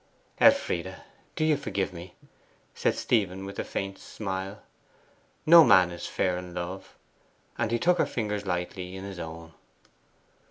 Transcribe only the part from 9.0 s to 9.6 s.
his own.